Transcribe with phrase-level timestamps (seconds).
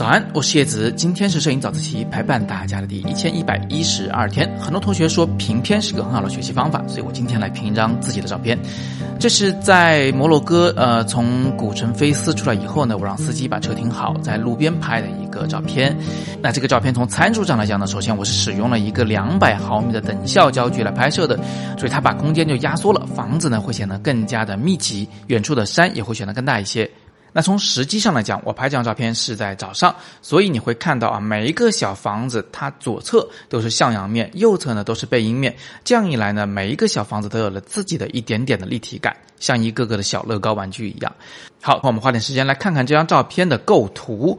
[0.00, 0.90] 早安，我是叶子。
[0.96, 4.50] 今天是摄影早自习陪伴大家的第一千一百一十二天。
[4.58, 8.58] 很多同学说评片是个很好的学习方法，所以我今天来评一张自己的照片。
[9.18, 15.94] 这是在摩洛哥，呃，从古城菲斯出来以后呢，我让司机把车停好，在路边拍的一个照片。
[16.40, 21.38] 那这个照片从参数上来讲呢，首先我是使用了一个两百毫米的等效焦距来拍摄的，
[21.76, 26.90] 所以它把空间就压缩了，房子呢会显得更加的密集，远处的山也会显得更大一些。
[27.32, 35.54] 那从实际上来讲，我拍这张照片是在早上，所以你会看到啊，每一个小房子它左侧都是向阳面，右侧呢都是背阴面。
[35.84, 41.12] 这样一来呢，每一个小房子都有了自己的一点点的立体感，像一个个的小乐高玩具一样。
[41.62, 44.38] 好，我们花点时间来看看这张照片的构图。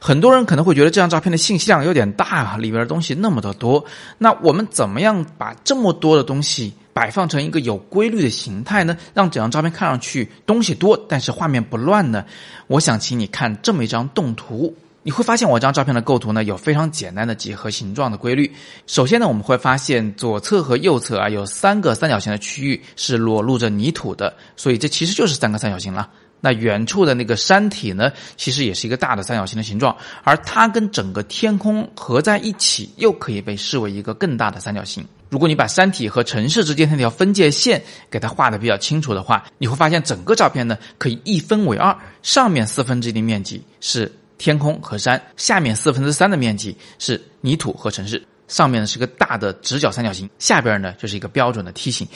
[0.00, 3.84] 很多人可能会觉得这张照片的信息量有点大啊，里边的东西那么的多。
[4.18, 6.74] 那我们怎么样把这么多的东西？
[6.94, 12.24] 摆放成一个有规律的形态呢，让整张照片看上去东西多，但是画面不乱呢。
[12.68, 14.74] 我想请你看这么一张动图，
[15.06, 18.50] 你会发现我这张照片的构图呢有非常简单的几何形状的规律。
[18.86, 26.08] 首先呢，我们会发现左侧和右侧啊有三个三角形的区域是裸露着泥土的，所以这其实就是三个三角形了。
[26.40, 35.06] 那远处的那个山体呢，其实也是一个大的三角形的形状，而它跟整个天空合在一起，又可以被视为一个更大的三角形。
[35.28, 48.22] 如果你把山体和城市之间那条分界线给它画的比较清楚的话，你会发现整个照片呢可以一分为二，上面四分之一的面积是天空和山，下面四分之三的面积是泥土和城市。
[48.46, 52.06] 上面呢是个大的直角三角形，下边呢就是一个标准的梯形。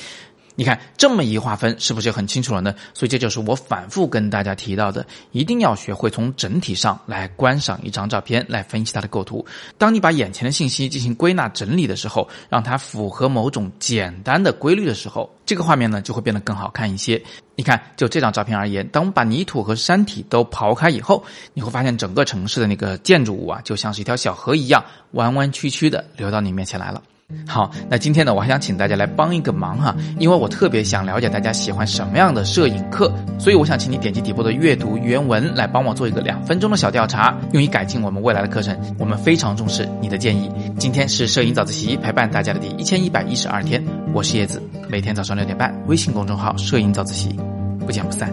[0.58, 2.74] 你看这么一划分，是不是就很清楚了呢？
[2.92, 9.46] 所以这就是我反复跟大家提到的，一定要学会从整体上来观赏一张照片，来分析它的构图。
[9.78, 17.22] 当你把眼前的信息进行归纳整理的时候，让它符合某种简单的规律的时候，这个画面呢就会变得更好看一些。
[17.54, 27.00] 你看，就这张照片而言，当我们把泥土和山体都刨开以后，你会发现整个城市的那个建筑物啊，就像是一条小河一样，弯弯曲曲的流到你面前来了。
[27.46, 38.78] 好，那今天呢，我还想请大家来帮一个忙哈，因为我特别想了解大家喜欢什么样的摄影课，所以我想请你点击底部的阅读原文来帮我做一个两分钟的小调查，用以改进我们未来的课程。
[38.98, 40.50] 我们非常重视你的建议。
[40.78, 47.38] 今天是摄影早自习陪伴大家的第一千一百一十二天，我是叶子，每天早上六点半，微信公众号“摄影早自习”，
[47.84, 48.32] 不见不散。